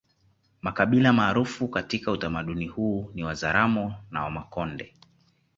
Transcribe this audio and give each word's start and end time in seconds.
Makabila 0.61 1.13
maarufu 1.13 1.67
katika 1.67 2.11
utamaduni 2.11 2.67
huu 2.67 3.11
ni 3.13 3.23
Wazaramo 3.23 3.95
na 4.11 4.23
Wamakonde 4.23 4.93